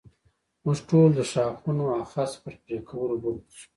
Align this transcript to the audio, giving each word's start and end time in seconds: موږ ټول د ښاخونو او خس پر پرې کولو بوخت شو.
موږ 0.63 0.77
ټول 0.89 1.09
د 1.15 1.19
ښاخونو 1.31 1.85
او 1.95 2.01
خس 2.11 2.31
پر 2.41 2.53
پرې 2.63 2.77
کولو 2.89 3.15
بوخت 3.23 3.47
شو. 3.57 3.67